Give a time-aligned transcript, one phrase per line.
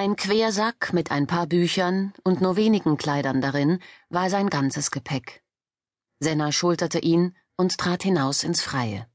[0.00, 3.80] Ein Quersack mit ein paar Büchern und nur wenigen Kleidern darin
[4.10, 5.42] war sein ganzes Gepäck.
[6.20, 9.08] Senna schulterte ihn und trat hinaus ins Freie.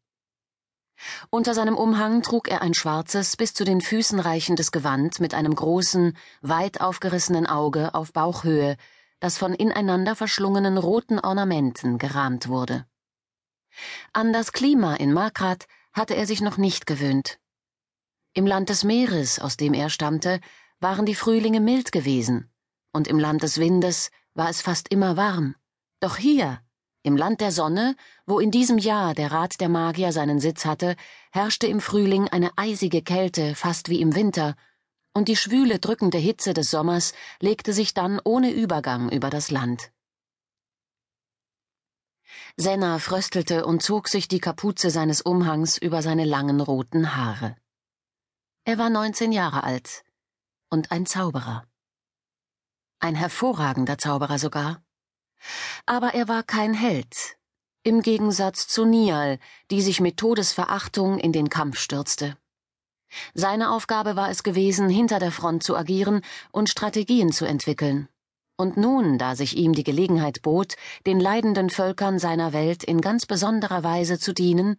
[1.30, 5.56] Unter seinem Umhang trug er ein schwarzes, bis zu den Füßen reichendes Gewand mit einem
[5.56, 8.76] großen, weit aufgerissenen Auge auf Bauchhöhe,
[9.22, 12.86] das von ineinander verschlungenen roten Ornamenten gerahmt wurde.
[14.12, 17.40] An das Klima in Makrat hatte er sich noch nicht gewöhnt.
[18.34, 20.42] Im Land des Meeres, aus dem er stammte,
[20.84, 22.52] waren die Frühlinge mild gewesen,
[22.92, 25.56] und im Land des Windes war es fast immer warm.
[26.02, 26.62] Doch hier,
[27.04, 30.98] im Land der Sonne, wo in diesem Jahr der Rat der Magier seinen Sitz hatte,
[31.32, 34.56] herrschte im Frühling eine eisige Kälte, fast wie im Winter,
[35.14, 39.90] und die schwüle, drückende Hitze des Sommers legte sich dann ohne Übergang über das Land.
[42.58, 47.56] Senna fröstelte und zog sich die Kapuze seines Umhangs über seine langen roten Haare.
[48.66, 50.04] Er war neunzehn Jahre alt
[50.74, 51.68] und ein Zauberer.
[53.00, 54.82] Ein hervorragender Zauberer sogar.
[55.86, 57.38] Aber er war kein Held,
[57.84, 59.38] im Gegensatz zu Nial,
[59.70, 62.38] die sich mit Todesverachtung in den Kampf stürzte.
[63.36, 66.22] Seine Aufgabe war es gewesen, hinter der Front zu agieren
[66.52, 68.10] und Strategien zu entwickeln.
[68.58, 73.28] Und nun, da sich ihm die Gelegenheit bot, den leidenden Völkern seiner Welt in ganz
[73.28, 74.78] besonderer Weise zu dienen,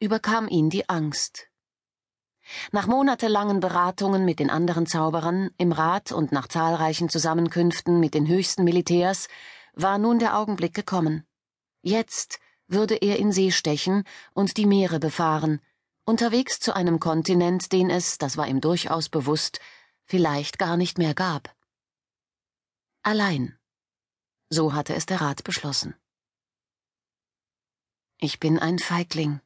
[0.00, 1.50] überkam ihn die Angst.
[2.72, 8.26] Nach monatelangen Beratungen mit den anderen Zauberern, im Rat und nach zahlreichen Zusammenkünften mit den
[8.26, 9.28] höchsten Militärs
[9.74, 11.26] war nun der Augenblick gekommen.
[11.82, 15.60] Jetzt würde er in See stechen und die Meere befahren,
[16.04, 19.60] unterwegs zu einem Kontinent, den es, das war ihm durchaus bewusst,
[20.04, 21.54] vielleicht gar nicht mehr gab.
[23.02, 23.58] Allein.
[24.48, 25.94] So hatte es der Rat beschlossen.
[28.18, 29.40] Ich bin ein Feigling.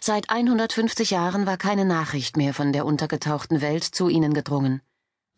[0.00, 4.82] Seit 150 Jahren war keine Nachricht mehr von der untergetauchten Welt zu ihnen gedrungen.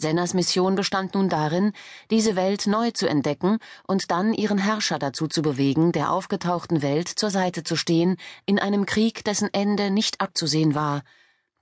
[0.01, 1.73] Sennas Mission bestand nun darin,
[2.11, 7.09] diese Welt neu zu entdecken und dann ihren Herrscher dazu zu bewegen, der aufgetauchten Welt
[7.09, 8.17] zur Seite zu stehen,
[8.47, 11.03] in einem Krieg, dessen Ende nicht abzusehen war,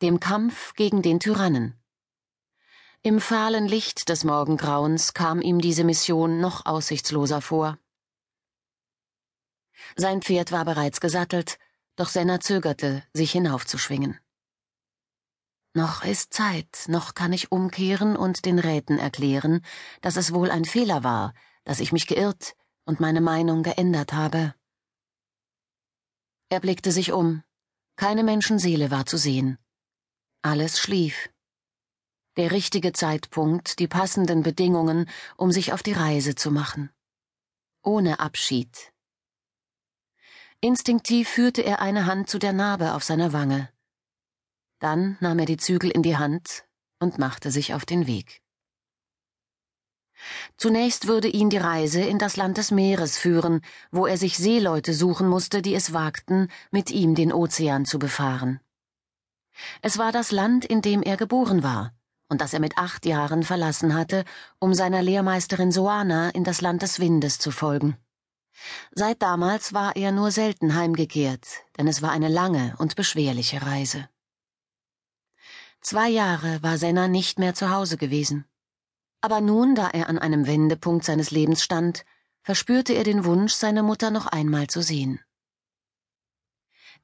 [0.02, 1.80] dem Kampf gegen den Tyrannen.
[3.02, 7.78] Im fahlen Licht des Morgengrauens kam ihm diese Mission noch aussichtsloser vor.
[9.94, 11.58] Sein Pferd war bereits gesattelt,
[11.96, 14.18] doch Senna zögerte, sich hinaufzuschwingen.
[15.74, 19.62] Noch ist Zeit, noch kann ich umkehren und den Räten erklären,
[20.00, 22.54] dass es wohl ein Fehler war, dass ich mich geirrt
[22.86, 24.54] und meine Meinung geändert habe.
[26.48, 27.42] Er blickte sich um.
[27.96, 29.58] Keine Menschenseele war zu sehen.
[30.42, 31.28] Alles schlief.
[32.36, 36.90] Der richtige Zeitpunkt, die passenden Bedingungen, um sich auf die Reise zu machen.
[37.82, 38.92] Ohne Abschied.
[40.60, 43.68] Instinktiv führte er eine Hand zu der Narbe auf seiner Wange.
[44.78, 46.64] Dann nahm er die Zügel in die Hand
[46.98, 48.42] und machte sich auf den Weg.
[50.56, 54.94] Zunächst würde ihn die Reise in das Land des Meeres führen, wo er sich Seeleute
[54.94, 58.60] suchen musste, die es wagten, mit ihm den Ozean zu befahren.
[59.82, 61.92] Es war das Land, in dem er geboren war
[62.28, 64.24] und das er mit acht Jahren verlassen hatte,
[64.58, 67.96] um seiner Lehrmeisterin Soana in das Land des Windes zu folgen.
[68.92, 71.46] Seit damals war er nur selten heimgekehrt,
[71.76, 74.08] denn es war eine lange und beschwerliche Reise.
[75.80, 78.44] Zwei Jahre war Senna nicht mehr zu Hause gewesen.
[79.20, 82.04] Aber nun, da er an einem Wendepunkt seines Lebens stand,
[82.42, 85.20] verspürte er den Wunsch, seine Mutter noch einmal zu sehen.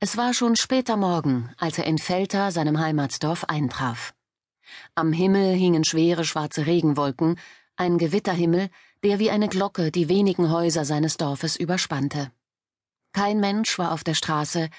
[0.01, 4.15] Es war schon später Morgen, als er in Velta, seinem Heimatsdorf, eintraf.
[4.95, 7.39] Am Himmel hingen schwere schwarze Regenwolken,
[7.77, 8.69] ein Gewitterhimmel,
[9.05, 12.31] der wie eine Glocke die wenigen Häuser seines Dorfes überspannte.
[13.13, 14.71] Kein Mensch war auf der Straße,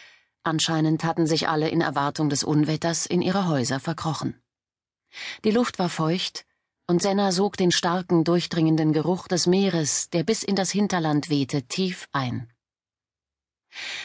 [0.45, 4.41] Anscheinend hatten sich alle in Erwartung des Unwetters in ihre Häuser verkrochen.
[5.45, 6.45] Die Luft war feucht,
[6.85, 11.63] und Senna sog den starken, durchdringenden Geruch des Meeres, der bis in das Hinterland wehte,
[11.63, 12.51] tief ein.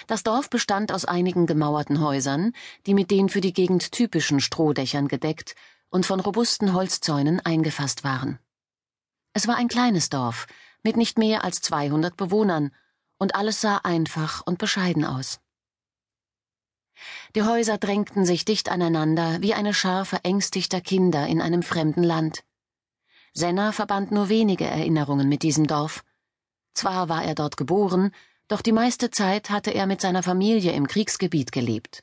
[0.06, 2.52] Das Dorf bestand aus einigen gemauerten Häusern,
[2.86, 5.56] die mit den für die Gegend typischen Strohdächern gedeckt
[5.90, 8.38] und von robusten Holzzäunen eingefasst waren.
[9.38, 10.48] Es war ein kleines Dorf
[10.82, 12.72] mit nicht mehr als 200 Bewohnern,
[13.18, 15.38] und alles sah einfach und bescheiden aus.
[17.36, 22.42] Die Häuser drängten sich dicht aneinander wie eine Schar verängstigter Kinder in einem fremden Land.
[23.32, 26.02] Senna verband nur wenige Erinnerungen mit diesem Dorf.
[26.74, 28.10] Zwar war er dort geboren,
[28.48, 32.02] doch die meiste Zeit hatte er mit seiner Familie im Kriegsgebiet gelebt.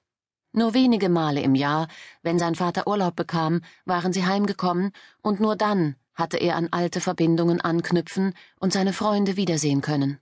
[0.53, 1.89] Nur wenige Male im Jahr,
[2.23, 7.01] wenn sein Vater Urlaub bekam, waren sie heimgekommen, und nur dann hatte er an alte
[7.01, 10.19] Verbindungen anknüpfen und seine Freunde wiedersehen können.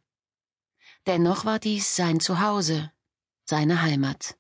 [1.08, 2.92] Dennoch war dies sein Zuhause,
[3.46, 4.36] seine Heimat.